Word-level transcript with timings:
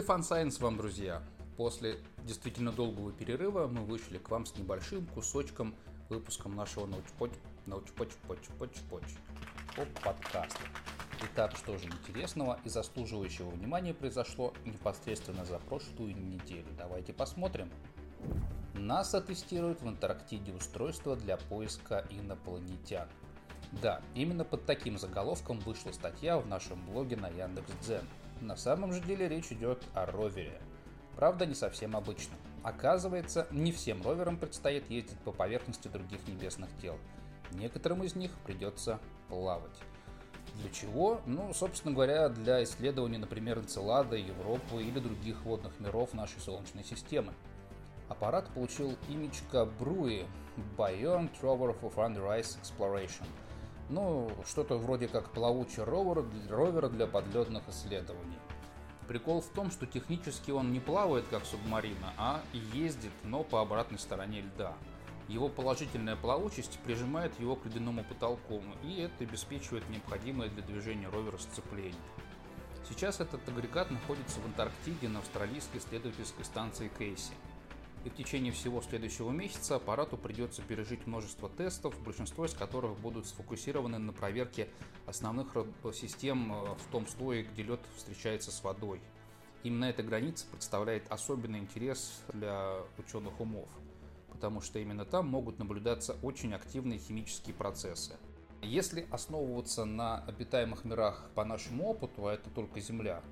Добрый 0.00 0.14
фан 0.16 0.22
сайенс 0.24 0.58
вам, 0.60 0.78
друзья! 0.78 1.22
После 1.58 1.98
действительно 2.24 2.72
долгого 2.72 3.12
перерыва 3.12 3.66
мы 3.66 3.84
вышли 3.84 4.16
к 4.16 4.30
вам 4.30 4.46
с 4.46 4.56
небольшим 4.56 5.04
кусочком 5.04 5.74
выпуском 6.08 6.56
нашего 6.56 6.86
научпоч 6.86 7.32
научпоч 7.66 8.08
поч 8.26 8.38
поч 8.58 8.70
поч 8.88 9.02
подкаста. 10.02 10.58
Итак, 11.22 11.54
что 11.54 11.76
же 11.76 11.84
интересного 11.84 12.58
и 12.64 12.70
заслуживающего 12.70 13.50
внимания 13.50 13.92
произошло 13.92 14.54
непосредственно 14.64 15.44
за 15.44 15.58
прошлую 15.58 16.16
неделю? 16.16 16.68
Давайте 16.78 17.12
посмотрим. 17.12 17.70
НАСА 18.72 19.20
тестирует 19.20 19.82
в 19.82 19.86
Антарктиде 19.86 20.54
устройство 20.54 21.14
для 21.14 21.36
поиска 21.36 22.06
инопланетян. 22.08 23.06
Да, 23.82 24.00
именно 24.14 24.46
под 24.46 24.64
таким 24.64 24.98
заголовком 24.98 25.58
вышла 25.60 25.92
статья 25.92 26.38
в 26.38 26.46
нашем 26.46 26.82
блоге 26.86 27.16
на 27.16 27.28
Яндекс.Дзен. 27.28 28.06
На 28.40 28.56
самом 28.56 28.92
же 28.92 29.00
деле 29.00 29.28
речь 29.28 29.52
идет 29.52 29.82
о 29.94 30.06
ровере. 30.06 30.60
Правда, 31.16 31.44
не 31.44 31.54
совсем 31.54 31.94
обычном. 31.94 32.38
Оказывается, 32.62 33.46
не 33.50 33.70
всем 33.70 34.02
роверам 34.02 34.38
предстоит 34.38 34.88
ездить 34.88 35.18
по 35.20 35.32
поверхности 35.32 35.88
других 35.88 36.26
небесных 36.26 36.70
тел. 36.80 36.96
Некоторым 37.52 38.02
из 38.02 38.14
них 38.14 38.30
придется 38.46 38.98
плавать. 39.28 39.78
Для 40.54 40.70
чего? 40.70 41.20
Ну, 41.26 41.52
собственно 41.52 41.94
говоря, 41.94 42.28
для 42.28 42.62
исследований, 42.64 43.18
например, 43.18 43.58
Энцелада, 43.58 44.16
Европы 44.16 44.82
или 44.82 44.98
других 44.98 45.42
водных 45.44 45.78
миров 45.78 46.14
нашей 46.14 46.40
Солнечной 46.40 46.84
системы. 46.84 47.34
Аппарат 48.08 48.48
получил 48.54 48.96
имечко 49.08 49.66
Бруи 49.78 50.26
Beyond 50.76 51.30
Rover 51.42 51.78
for 51.78 51.94
Under 51.96 52.26
Ice 52.40 52.58
Exploration– 52.62 53.26
ну, 53.90 54.30
что-то 54.46 54.78
вроде 54.78 55.08
как 55.08 55.30
плавучий 55.30 55.82
ровер, 55.82 56.24
ровер 56.48 56.88
для 56.88 57.06
подледных 57.06 57.68
исследований. 57.68 58.38
Прикол 59.08 59.40
в 59.40 59.48
том, 59.48 59.70
что 59.72 59.86
технически 59.86 60.52
он 60.52 60.72
не 60.72 60.78
плавает 60.78 61.26
как 61.28 61.44
субмарина, 61.44 62.14
а 62.16 62.40
ездит, 62.72 63.10
но 63.24 63.42
по 63.42 63.60
обратной 63.60 63.98
стороне 63.98 64.42
льда. 64.42 64.74
Его 65.26 65.48
положительная 65.48 66.16
плавучесть 66.16 66.78
прижимает 66.84 67.38
его 67.40 67.56
к 67.56 67.66
ледяному 67.66 68.04
потолку, 68.04 68.62
и 68.84 69.00
это 69.00 69.24
обеспечивает 69.24 69.88
необходимое 69.90 70.48
для 70.48 70.62
движения 70.62 71.08
ровера 71.08 71.38
сцепление. 71.38 71.94
Сейчас 72.88 73.20
этот 73.20 73.46
агрегат 73.48 73.90
находится 73.90 74.40
в 74.40 74.46
Антарктиде 74.46 75.08
на 75.08 75.18
австралийской 75.18 75.78
исследовательской 75.78 76.44
станции 76.44 76.90
Кейси– 76.96 77.32
и 78.04 78.08
в 78.08 78.14
течение 78.14 78.52
всего 78.52 78.80
следующего 78.80 79.30
месяца 79.30 79.76
аппарату 79.76 80.16
придется 80.16 80.62
пережить 80.62 81.06
множество 81.06 81.48
тестов, 81.48 81.94
большинство 82.02 82.46
из 82.46 82.54
которых 82.54 82.98
будут 82.98 83.26
сфокусированы 83.26 83.98
на 83.98 84.12
проверке 84.12 84.68
основных 85.06 85.54
систем 85.92 86.52
э, 86.52 86.74
в 86.74 86.92
том 86.92 87.06
слое, 87.06 87.42
где 87.42 87.62
лед 87.62 87.80
встречается 87.96 88.50
с 88.50 88.62
водой. 88.62 89.00
Именно 89.62 89.86
эта 89.86 90.02
граница 90.02 90.46
представляет 90.50 91.10
особенный 91.12 91.58
интерес 91.58 92.22
для 92.32 92.76
ученых 92.96 93.38
умов, 93.38 93.68
потому 94.30 94.62
что 94.62 94.78
именно 94.78 95.04
там 95.04 95.28
могут 95.28 95.58
наблюдаться 95.58 96.16
очень 96.22 96.54
активные 96.54 96.98
химические 96.98 97.54
процессы. 97.54 98.16
Если 98.62 99.06
основываться 99.10 99.84
на 99.84 100.24
обитаемых 100.24 100.84
мирах 100.84 101.30
по 101.34 101.44
нашему 101.44 101.88
опыту, 101.90 102.26
а 102.26 102.34
это 102.34 102.48
только 102.50 102.80
Земля, 102.80 103.22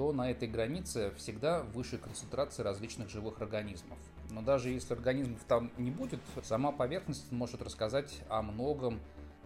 то 0.00 0.14
на 0.14 0.30
этой 0.30 0.48
границе 0.48 1.12
всегда 1.18 1.60
выше 1.60 1.98
концентрация 1.98 2.64
различных 2.64 3.10
живых 3.10 3.42
организмов. 3.42 3.98
Но 4.30 4.40
даже 4.40 4.70
если 4.70 4.94
организмов 4.94 5.44
там 5.46 5.70
не 5.76 5.90
будет, 5.90 6.20
сама 6.42 6.72
поверхность 6.72 7.30
может 7.30 7.60
рассказать 7.60 8.22
о 8.30 8.40
многом, 8.40 8.98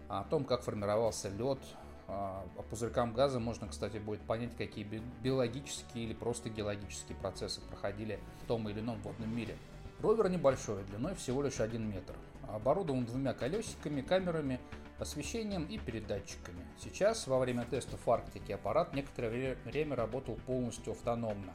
о 0.07 0.23
том, 0.23 0.45
как 0.45 0.61
формировался 0.61 1.27
лед, 1.27 1.59
а, 2.07 2.47
по 2.55 2.63
пузырькам 2.63 3.13
газа 3.13 3.37
можно, 3.37 3.67
кстати, 3.67 3.97
будет 3.97 4.21
понять, 4.21 4.55
какие 4.55 4.85
биологические 5.21 6.05
или 6.05 6.13
просто 6.13 6.49
геологические 6.49 7.17
процессы 7.17 7.59
проходили 7.59 8.17
в 8.41 8.47
том 8.47 8.69
или 8.69 8.79
ином 8.79 9.01
водном 9.01 9.35
мире. 9.35 9.57
Ровер 9.99 10.29
небольшой, 10.29 10.85
длиной 10.85 11.15
всего 11.15 11.41
лишь 11.41 11.59
1 11.59 11.85
метр. 11.85 12.15
Оборудован 12.47 13.03
двумя 13.03 13.33
колесиками, 13.33 13.99
камерами, 13.99 14.61
освещением 14.99 15.65
и 15.65 15.77
передатчиками. 15.77 16.65
Сейчас, 16.81 17.27
во 17.27 17.39
время 17.39 17.65
тестов 17.65 18.05
в 18.05 18.11
Арктике, 18.11 18.55
аппарат 18.55 18.93
некоторое 18.93 19.57
время 19.65 19.95
работал 19.95 20.35
полностью 20.45 20.93
автономно 20.93 21.53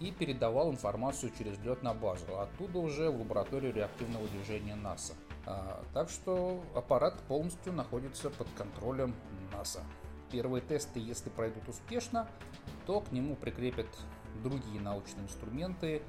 и 0.00 0.10
передавал 0.10 0.70
информацию 0.70 1.32
через 1.36 1.58
лед 1.58 1.82
на 1.82 1.94
базу, 1.94 2.24
а 2.30 2.44
оттуда 2.44 2.78
уже 2.78 3.10
в 3.10 3.18
лабораторию 3.18 3.72
реактивного 3.72 4.26
движения 4.28 4.74
НАСА. 4.74 5.14
А, 5.46 5.82
так 5.92 6.08
что 6.08 6.62
аппарат 6.74 7.20
полностью 7.28 7.72
находится 7.72 8.30
под 8.30 8.48
контролем 8.56 9.14
НАСА. 9.52 9.82
Первые 10.30 10.62
тесты, 10.62 11.00
если 11.00 11.28
пройдут 11.28 11.68
успешно, 11.68 12.28
то 12.86 13.00
к 13.00 13.12
нему 13.12 13.34
прикрепят 13.36 13.88
другие 14.42 14.80
научные 14.80 15.24
инструменты, 15.24 16.02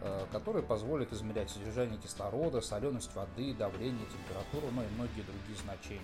Э, 0.00 0.26
которые 0.32 0.62
позволят 0.62 1.12
измерять 1.12 1.50
содержание 1.50 1.98
кислорода, 1.98 2.60
соленость 2.60 3.14
воды, 3.14 3.54
давление, 3.54 4.06
температуру, 4.06 4.70
ну 4.72 4.82
и 4.82 4.86
многие 4.96 5.22
другие 5.22 5.56
значения. 5.62 6.02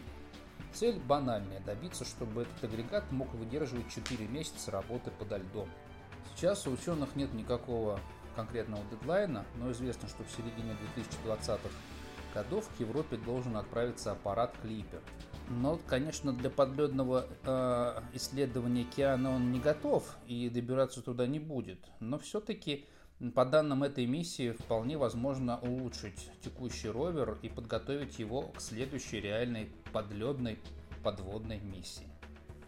Цель 0.73 0.99
банальная– 1.01 1.61
добиться, 1.67 2.05
чтобы 2.05 2.43
этот 2.43 2.65
агрегат 2.65 3.11
мог 3.11 3.33
выдерживать 3.35 3.93
4 3.93 4.27
месяца 4.29 4.71
работы 4.71 5.11
подо 5.11 5.37
льдом. 5.37 5.69
Сейчас 6.35 6.67
у 6.67 6.71
ученых 6.71 7.15
нет 7.17 7.35
никакого 7.35 8.01
конкретного 8.37 8.83
дедлайна, 8.91 9.45
но 9.57 9.71
известно, 9.73 10.09
что 10.09 10.23
в 10.25 10.31
середине 10.31 10.77
2020-х 10.97 11.69
годов 12.33 12.69
к 12.77 12.81
Европе 12.81 13.17
должен 13.17 13.57
отправиться 13.57 14.13
аппарат 14.13 14.55
Клипер. 14.63 15.03
Но, 15.51 15.79
конечно, 15.87 16.33
для 16.33 16.49
подледного 16.49 17.27
э, 17.45 18.01
исследования 18.15 18.83
океана 18.83 19.35
он 19.35 19.51
не 19.51 19.59
готов 19.59 20.17
и 20.27 20.49
добираться 20.49 21.03
туда 21.03 21.27
не 21.27 21.41
будет. 21.41 21.81
Но 21.99 22.19
все-таки 22.19 22.87
по 23.29 23.45
данным 23.45 23.83
этой 23.83 24.07
миссии, 24.07 24.53
вполне 24.53 24.97
возможно 24.97 25.59
улучшить 25.59 26.31
текущий 26.43 26.89
ровер 26.89 27.37
и 27.43 27.51
подготовить 27.51 28.19
его 28.19 28.43
к 28.43 28.61
следующей 28.63 29.21
реальной 29.21 29.71
подледной 29.93 30.59
подводной 31.03 31.61
миссии. 31.61 32.07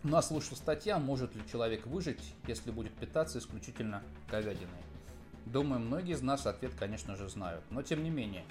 Нас 0.03 0.31
вышла 0.31 0.57
статья 0.57 0.99
«Может 0.99 1.35
ли 1.35 1.43
человек 1.51 1.87
выжить, 1.87 2.35
если 2.47 2.71
будет 2.71 2.93
питаться 2.93 3.39
исключительно 3.39 4.03
говядиной?» 4.31 4.83
Думаю, 5.47 5.81
многие 5.81 6.13
из 6.13 6.23
нас 6.23 6.47
ответ, 6.47 6.73
конечно 6.79 7.17
же, 7.17 7.29
знают. 7.29 7.65
Но 7.71 7.83
тем 7.83 8.03
не 8.05 8.11
менее, 8.11 8.45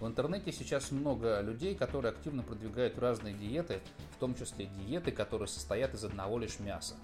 в 0.00 0.06
интернете 0.06 0.50
сейчас 0.52 0.90
много 0.90 1.40
людей, 1.40 1.74
которые 1.74 2.10
активно 2.10 2.42
продвигают 2.42 2.98
разные 2.98 3.34
диеты, 3.34 3.80
в 4.16 4.18
том 4.18 4.34
числе 4.34 4.66
диеты, 4.66 5.12
которые 5.12 5.48
состоят 5.48 5.94
из 5.94 6.04
одного 6.04 6.38
лишь 6.38 6.58
мяса. 6.58 6.96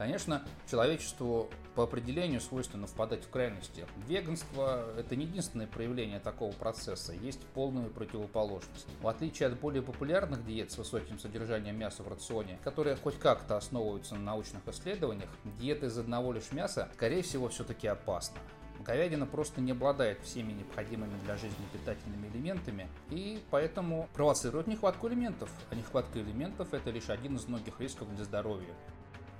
Конечно, 0.00 0.42
человечеству 0.66 1.50
по 1.74 1.82
определению 1.82 2.40
свойственно 2.40 2.86
впадать 2.86 3.22
в 3.22 3.28
крайности. 3.28 3.84
Веганство– 4.08 4.94
это 4.96 5.14
не 5.14 5.26
единственное 5.26 5.66
проявление 5.66 6.20
такого 6.20 6.52
процесса, 6.52 7.12
есть 7.12 7.40
полную 7.48 7.90
противоположность. 7.90 8.86
В 9.02 9.08
отличие 9.08 9.48
от 9.48 9.60
более 9.60 9.82
популярных 9.82 10.42
диет 10.46 10.72
с 10.72 10.78
высоким 10.78 11.18
содержанием 11.18 11.78
мяса 11.78 12.02
в 12.02 12.08
рационе, 12.08 12.58
которые 12.64 12.96
хоть 12.96 13.18
как-то 13.18 13.58
основываются 13.58 14.14
на 14.14 14.22
научных 14.22 14.66
исследованиях, 14.68 15.28
диета 15.58 15.84
из 15.84 15.98
одного 15.98 16.32
лишь 16.32 16.50
мяса, 16.50 16.88
скорее 16.94 17.20
всего, 17.20 17.50
все-таки 17.50 17.86
опасна. 17.86 18.38
Говядина 18.78 19.26
просто 19.26 19.60
не 19.60 19.72
обладает 19.72 20.22
всеми 20.22 20.52
необходимыми 20.52 21.18
для 21.26 21.36
жизни 21.36 21.66
питательными 21.74 22.26
элементами 22.28 22.88
и 23.10 23.38
поэтому 23.50 24.08
провоцирует 24.14 24.66
нехватку 24.66 25.08
элементов. 25.08 25.50
А 25.70 25.74
нехватка 25.74 26.20
элементов– 26.20 26.68
это 26.72 26.88
лишь 26.88 27.10
один 27.10 27.36
из 27.36 27.46
многих 27.46 27.78
рисков 27.78 28.08
для 28.16 28.24
здоровья. 28.24 28.74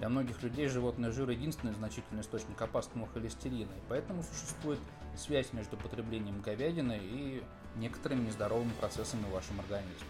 Для 0.00 0.08
многих 0.08 0.42
людей 0.42 0.66
животный 0.66 1.12
жир– 1.12 1.28
единственный 1.30 1.74
значительный 1.74 2.22
источник 2.22 2.60
опасного 2.62 3.06
холестерина, 3.08 3.70
и 3.70 3.82
поэтому 3.86 4.22
существует 4.22 4.78
связь 5.14 5.52
между 5.52 5.76
потреблением 5.76 6.40
говядины 6.40 6.98
и 7.02 7.42
некоторыми 7.76 8.24
нездоровыми 8.24 8.72
процессами 8.80 9.24
в 9.24 9.32
вашем 9.32 9.60
организме. 9.60 10.08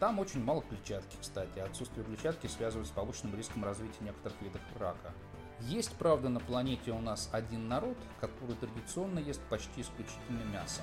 Там 0.00 0.18
очень 0.18 0.42
мало 0.42 0.62
клетчатки, 0.62 1.18
кстати. 1.20 1.58
Отсутствие 1.58 2.06
клетчатки 2.06 2.46
связывают 2.46 2.88
с 2.88 2.90
повышенным 2.90 3.36
риском 3.36 3.66
развития 3.66 4.02
некоторых 4.02 4.40
видов 4.40 4.62
рака. 4.78 5.12
Есть, 5.60 5.94
правда, 5.96 6.30
на 6.30 6.40
планете 6.40 6.92
у 6.92 7.00
нас 7.00 7.28
один 7.30 7.68
народ, 7.68 7.98
который 8.22 8.56
традиционно 8.56 9.18
ест 9.18 9.42
почти 9.50 9.82
исключительно 9.82 10.42
мясо. 10.54 10.80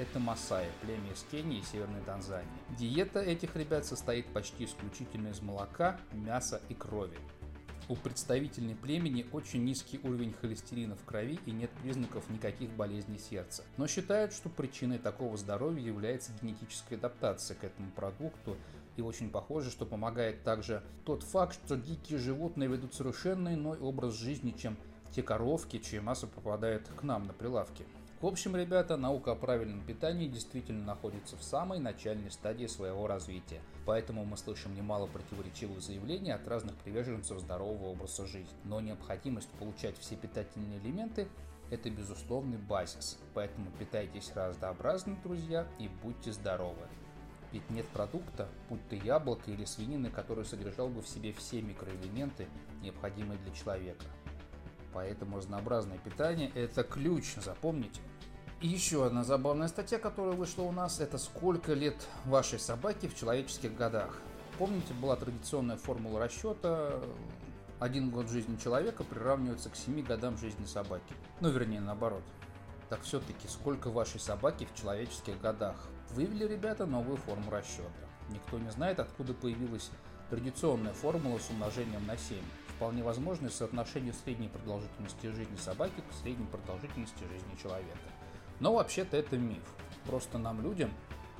Это 0.00 0.18
Масаи, 0.18 0.66
племя 0.82 1.12
из 1.12 1.22
Кении 1.30 1.60
и 1.60 1.62
Северной 1.62 2.00
Танзании. 2.00 2.50
Диета 2.70 3.20
этих 3.20 3.54
ребят 3.54 3.84
состоит 3.84 4.26
почти 4.32 4.64
исключительно 4.64 5.28
из 5.28 5.40
молока, 5.40 6.00
мяса 6.12 6.60
и 6.68 6.74
крови. 6.74 7.16
У 7.86 7.96
представительной 7.96 8.74
племени 8.74 9.26
очень 9.30 9.62
низкий 9.62 10.00
уровень 10.02 10.32
холестерина 10.40 10.96
в 10.96 11.04
крови 11.04 11.38
и 11.44 11.50
нет 11.50 11.70
признаков 11.82 12.30
никаких 12.30 12.70
болезней 12.70 13.18
сердца. 13.18 13.62
Но 13.76 13.86
считают, 13.86 14.32
что 14.32 14.48
причиной 14.48 14.98
такого 14.98 15.36
здоровья 15.36 15.84
является 15.84 16.32
генетическая 16.40 16.96
адаптация 16.96 17.56
к 17.56 17.64
этому 17.64 17.90
продукту, 17.90 18.56
и 18.96 19.02
очень 19.02 19.28
похоже, 19.28 19.70
что 19.70 19.84
помогает 19.84 20.44
также 20.44 20.82
тот 21.04 21.24
факт, 21.24 21.58
что 21.66 21.76
дикие 21.76 22.18
животные 22.18 22.70
ведут 22.70 22.94
совершенно 22.94 23.52
иной 23.52 23.76
образ 23.78 24.14
жизни, 24.14 24.54
чем 24.56 24.78
те 25.14 25.22
коровки, 25.22 25.78
чья 25.78 26.00
масса 26.00 26.26
попадает 26.26 26.88
к 26.88 27.02
нам 27.02 27.24
на 27.24 27.34
прилавки. 27.34 27.84
В 28.24 28.26
общем, 28.26 28.56
ребята, 28.56 28.96
наука 28.96 29.32
о 29.32 29.34
правильном 29.34 29.82
питании 29.84 30.28
действительно 30.28 30.82
находится 30.82 31.36
в 31.36 31.42
самой 31.42 31.78
начальной 31.78 32.30
стадии 32.30 32.66
своего 32.66 33.06
развития, 33.06 33.60
поэтому 33.84 34.24
мы 34.24 34.38
слышим 34.38 34.74
немало 34.74 35.06
противоречивых 35.08 35.82
заявлений 35.82 36.30
от 36.30 36.48
разных 36.48 36.74
приверженцев 36.76 37.38
здорового 37.40 37.88
образа 37.88 38.24
жизни. 38.24 38.56
Но 38.64 38.80
необходимость 38.80 39.50
получать 39.58 39.98
все 39.98 40.16
питательные 40.16 40.78
элементы– 40.78 41.28
это 41.70 41.90
безусловный 41.90 42.56
базис, 42.56 43.18
поэтому 43.34 43.70
питайтесь 43.78 44.32
разнообразно, 44.34 45.18
друзья, 45.22 45.66
и 45.78 45.90
будьте 46.02 46.32
здоровы. 46.32 46.88
Ведь 47.52 47.68
нет 47.68 47.86
продукта, 47.88 48.48
будь 48.70 48.88
то 48.88 48.96
яблоко 48.96 49.50
или 49.50 49.66
свинины, 49.66 50.08
который 50.08 50.46
содержал 50.46 50.88
бы 50.88 51.02
в 51.02 51.08
себе 51.08 51.34
все 51.34 51.60
микроэлементы, 51.60 52.46
необходимые 52.80 53.38
для 53.40 53.52
человека. 53.52 54.06
Поэтому 54.94 55.36
разнообразное 55.38 55.98
питание– 55.98 56.50
это 56.54 56.84
ключ, 56.84 57.34
запомните. 57.34 58.00
И 58.64 58.66
еще 58.66 59.04
одна 59.04 59.24
забавная 59.24 59.68
статья, 59.68 59.98
которая 59.98 60.34
вышла 60.34 60.62
у 60.62 60.72
нас, 60.72 60.98
это 60.98 61.18
сколько 61.18 61.74
лет 61.74 62.08
вашей 62.24 62.58
собаке 62.58 63.08
в 63.08 63.14
человеческих 63.14 63.76
годах. 63.76 64.16
Помните, 64.58 64.94
была 64.94 65.16
традиционная 65.16 65.76
формула 65.76 66.18
расчета, 66.18 66.98
один 67.78 68.08
год 68.08 68.30
жизни 68.30 68.56
человека 68.56 69.04
приравнивается 69.04 69.68
к 69.68 69.76
7 69.76 70.02
годам 70.02 70.38
жизни 70.38 70.64
собаки. 70.64 71.12
Ну, 71.42 71.50
вернее, 71.50 71.82
наоборот. 71.82 72.22
Так 72.88 73.02
все-таки, 73.02 73.46
сколько 73.48 73.90
вашей 73.90 74.18
собаки 74.18 74.64
в 74.64 74.80
человеческих 74.80 75.38
годах? 75.42 75.76
Вывели 76.12 76.46
ребята 76.46 76.86
новую 76.86 77.18
форму 77.18 77.50
расчета. 77.50 77.90
Никто 78.30 78.58
не 78.58 78.70
знает, 78.70 78.98
откуда 78.98 79.34
появилась 79.34 79.90
традиционная 80.30 80.94
формула 80.94 81.38
с 81.38 81.50
умножением 81.50 82.06
на 82.06 82.16
7. 82.16 82.38
Вполне 82.76 83.02
возможно 83.02 83.50
соотношение 83.50 84.14
средней 84.14 84.48
продолжительности 84.48 85.26
жизни 85.26 85.56
собаки 85.56 86.00
к 86.00 86.14
средней 86.22 86.46
продолжительности 86.46 87.24
жизни 87.24 87.60
человека. 87.62 87.98
Но 88.60 88.74
вообще-то 88.74 89.16
это 89.16 89.36
миф. 89.36 89.62
Просто 90.06 90.38
нам, 90.38 90.62
людям, 90.62 90.90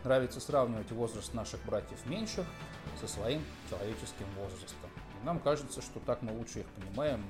нравится 0.04 0.40
сравнивать 0.40 0.90
возраст 0.92 1.32
наших 1.34 1.64
братьев 1.64 2.04
меньших 2.06 2.46
со 3.00 3.06
своим 3.06 3.42
человеческим 3.68 4.26
возрастом. 4.38 4.90
И 5.22 5.26
нам 5.26 5.38
кажется, 5.38 5.80
что 5.82 6.00
так 6.00 6.22
мы 6.22 6.32
лучше 6.32 6.60
их 6.60 6.66
понимаем 6.66 7.24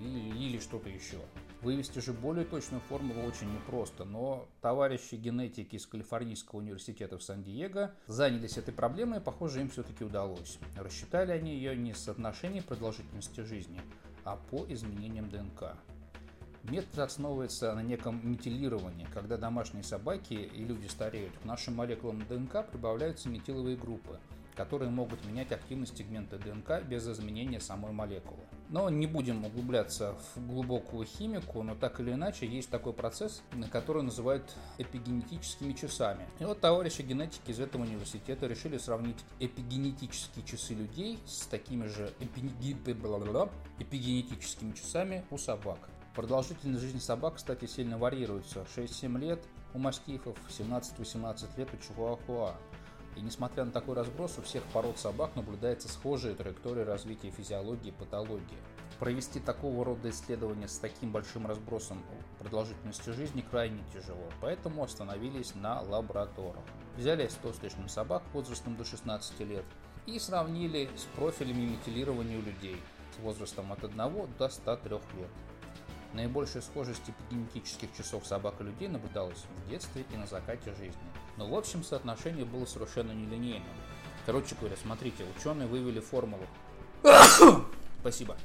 или, 0.00 0.58
что-то 0.58 0.88
еще. 0.88 1.18
Вывести 1.60 2.00
же 2.00 2.12
более 2.12 2.44
точную 2.44 2.80
формулу 2.88 3.22
очень 3.22 3.52
непросто, 3.52 4.04
но 4.04 4.48
товарищи 4.60 5.14
генетики 5.14 5.76
из 5.76 5.86
Калифорнийского 5.86 6.58
университета 6.58 7.18
в 7.18 7.22
Сан-Диего 7.22 7.92
занялись 8.08 8.58
этой 8.58 8.74
проблемой, 8.74 9.20
и, 9.20 9.22
похоже, 9.22 9.60
им 9.60 9.70
все-таки 9.70 10.02
удалось. 10.02 10.58
Рассчитали 10.76 11.30
они 11.30 11.54
ее 11.54 11.76
не 11.76 11.94
с 11.94 11.98
соотношением 11.98 12.64
продолжительности 12.64 13.42
жизни, 13.42 13.80
а 14.24 14.36
по 14.36 14.64
изменениям 14.68 15.28
ДНК. 15.28 15.76
Метод 16.64 16.98
основывается 16.98 17.74
на 17.74 17.82
неком 17.82 18.20
метилировании, 18.28 19.06
когда 19.12 19.36
домашние 19.36 19.82
собаки 19.82 20.34
и 20.34 20.64
люди 20.64 20.86
стареют. 20.86 21.36
К 21.38 21.44
нашим 21.44 21.74
молекулам 21.74 22.24
ДНК 22.28 22.66
прибавляются 22.70 23.28
метиловые 23.28 23.76
группы– 23.76 24.18
которые 24.54 24.90
могут 24.90 25.24
менять 25.24 25.52
активность 25.52 25.96
сегмента 25.96 26.38
ДНК 26.38 26.82
без 26.84 27.08
изменения 27.08 27.60
самой 27.60 27.92
молекулы. 27.92 28.40
Но 28.68 28.88
не 28.90 29.06
будем 29.06 29.44
углубляться 29.44 30.16
в 30.34 30.46
глубокую 30.46 31.06
химику, 31.06 31.62
но 31.62 31.74
так 31.74 32.00
или 32.00 32.12
иначе 32.12 32.46
есть 32.46 32.70
такой 32.70 32.92
процесс, 32.92 33.42
который 33.70 34.02
называют 34.02 34.44
эпигенетическими 34.78 35.72
часами. 35.72 36.26
И 36.38 36.44
вот 36.44 36.60
товарищи 36.60 37.02
генетики 37.02 37.50
из 37.50 37.60
этого 37.60 37.82
университета 37.82 38.46
решили 38.46 38.78
сравнить 38.78 39.18
эпигенетические 39.40 40.44
часы 40.44 40.74
людей 40.74 41.18
с 41.26 41.46
такими 41.46 41.86
же 41.86 42.12
эпигенетическими 43.78 44.72
часами 44.72 45.24
у 45.30 45.38
собак. 45.38 45.78
Продолжительность 46.14 46.82
жизни 46.82 46.98
собак, 46.98 47.36
кстати, 47.36 47.64
сильно 47.64 47.96
варьируется. 47.96 48.66
6-7 48.76 49.18
лет 49.18 49.42
у 49.72 49.78
мастифов, 49.78 50.36
17-18 50.50 51.56
лет 51.56 51.68
у 51.72 51.76
чихуахуа. 51.78 52.54
И 53.16 53.20
несмотря 53.20 53.64
на 53.64 53.72
такой 53.72 53.94
разброс, 53.94 54.36
у 54.38 54.42
всех 54.42 54.62
пород 54.74 54.98
собак 54.98 55.34
наблюдается 55.36 55.88
схожая 55.88 56.34
траектория 56.34 56.84
развития 56.84 57.30
физиологии 57.30 57.88
и 57.88 57.92
патологии. 57.92 58.58
Провести 58.98 59.40
такого 59.40 59.86
рода 59.86 60.10
исследования 60.10 60.68
с 60.68 60.78
таким 60.78 61.12
большим 61.12 61.46
разбросом 61.46 62.02
продолжительности 62.38 63.10
жизни 63.10 63.44
крайне 63.50 63.82
тяжело, 63.94 64.28
поэтому 64.42 64.84
остановились 64.84 65.54
на 65.54 65.80
лабораторах. 65.80 66.62
Взяли 66.96 67.26
100 67.26 67.52
с 67.54 67.62
лишним 67.62 67.88
собак 67.88 68.22
возрастом 68.34 68.76
до 68.76 68.84
16 68.84 69.40
лет 69.40 69.64
и 70.06 70.18
сравнили 70.18 70.90
с 70.94 71.04
профилями 71.16 71.70
метилирования 71.70 72.38
у 72.38 72.42
людей 72.42 72.76
с 73.16 73.22
возрастом 73.22 73.72
от 73.72 73.82
1 73.82 73.96
до 74.38 74.48
103 74.48 74.90
лет. 75.16 75.30
Наибольшая 76.14 76.62
схожесть 76.62 77.02
эпигенетических 77.08 77.88
часов 77.96 78.26
собак 78.26 78.60
и 78.60 78.64
людей 78.64 78.88
наблюдалась 78.88 79.44
в 79.64 79.70
детстве 79.70 80.04
и 80.12 80.16
на 80.16 80.26
закате 80.26 80.74
жизни. 80.74 81.00
Но 81.38 81.46
в 81.46 81.54
общем 81.54 81.82
соотношение 81.82 82.44
было 82.44 82.66
совершенно 82.66 83.12
нелинейным. 83.12 83.66
Короче 84.26 84.54
говоря, 84.54 84.76
смотрите, 84.76 85.24
ученые 85.36 85.66
вывели 85.66 86.00
формулу. 86.00 86.46
Спасибо. 88.00 88.36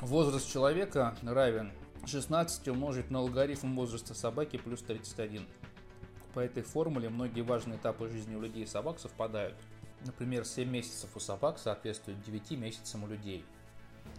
Возраст 0.00 0.50
человека 0.50 1.16
равен 1.22 1.72
16 2.06 2.68
умножить 2.68 3.10
на 3.10 3.20
логарифм 3.20 3.74
возраста 3.74 4.14
собаки 4.14 4.58
плюс 4.58 4.82
31. 4.82 5.46
По 6.34 6.40
этой 6.40 6.62
формуле 6.62 7.08
многие 7.08 7.42
важные 7.42 7.78
этапы 7.78 8.08
жизни 8.08 8.34
у 8.34 8.40
людей 8.40 8.64
и 8.64 8.66
собак 8.66 8.98
совпадают. 8.98 9.56
Например, 10.04 10.44
7 10.44 10.68
месяцев 10.68 11.10
у 11.14 11.20
собак 11.20 11.58
соответствует 11.58 12.20
9 12.22 12.50
месяцам 12.52 13.04
у 13.04 13.06
людей 13.06 13.44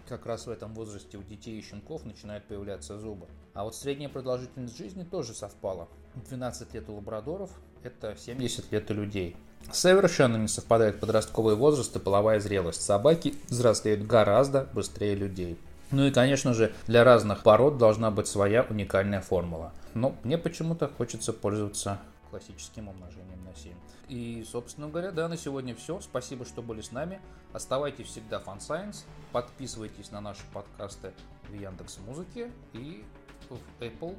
как 0.07 0.25
раз 0.25 0.47
в 0.47 0.49
этом 0.49 0.73
возрасте 0.73 1.17
у 1.17 1.23
детей 1.23 1.59
и 1.59 1.61
щенков 1.61 2.05
начинают 2.05 2.45
появляться 2.45 2.97
зубы. 2.99 3.27
А 3.53 3.63
вот 3.63 3.75
средняя 3.75 4.09
продолжительность 4.09 4.77
жизни 4.77 5.03
тоже 5.03 5.33
совпала. 5.33 5.87
12 6.29 6.73
лет 6.73 6.89
у 6.89 6.95
лабрадоров– 6.95 7.49
это 7.83 8.15
70 8.17 8.71
лет 8.71 8.89
у 8.91 8.93
людей. 8.93 9.35
Совершенно 9.71 10.37
не 10.37 10.47
совпадает 10.47 10.99
подростковый 10.99 11.55
возраст 11.55 11.95
и 11.95 11.99
половая 11.99 12.39
зрелость. 12.39 12.81
Собаки 12.81 13.35
взрослеют 13.49 14.05
гораздо 14.05 14.67
быстрее 14.73 15.15
людей. 15.15 15.57
Ну 15.91 16.05
и, 16.05 16.11
конечно 16.11 16.53
же, 16.53 16.73
для 16.87 17.03
разных 17.03 17.43
пород 17.43 17.77
должна 17.77 18.11
быть 18.11 18.27
своя 18.27 18.65
уникальная 18.69 19.21
формула. 19.21 19.71
Но 19.93 20.15
мне 20.23 20.37
почему-то 20.37 20.87
хочется 20.87 21.33
пользоваться 21.33 21.99
классическим 22.33 22.89
умножением 22.89 23.43
на 23.43 23.53
7. 23.53 23.73
И, 24.09 24.43
собственно 24.49 24.87
говоря, 24.87 25.11
да, 25.11 25.27
на 25.27 25.37
сегодня 25.37 25.75
все. 25.75 26.01
Спасибо, 26.01 26.45
что 26.45 26.63
были 26.63 26.81
с 26.81 26.91
нами. 26.91 27.21
Оставайтесь 27.53 28.07
всегда 28.07 28.41
Fun 28.41 28.57
Science. 28.57 29.03
Подписывайтесь 29.31 30.09
на 30.09 30.19
наши 30.19 30.41
подкасты 30.51 31.13
в 31.47 31.53
Яндекс 31.53 31.99
Музыке 31.99 32.51
и 32.73 33.05
в 33.51 33.59
Apple 33.79 34.17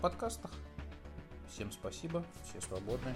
подкастах. 0.00 0.50
Всем 1.48 1.70
спасибо, 1.70 2.24
все 2.42 2.60
свободны. 2.60 3.14